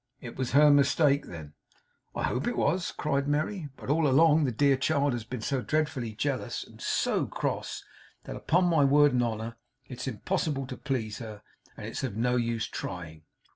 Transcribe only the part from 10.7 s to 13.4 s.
please her, and it's of no use trying.